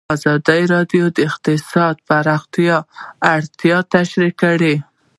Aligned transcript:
ازادي 0.15 0.61
راډیو 0.73 1.05
د 1.15 1.17
اقتصاد 1.29 1.95
د 1.99 2.03
پراختیا 2.07 2.77
اړتیاوې 3.35 3.89
تشریح 3.93 4.33
کړي. 4.41 4.75